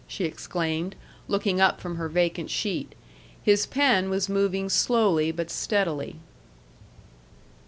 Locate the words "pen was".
3.67-4.27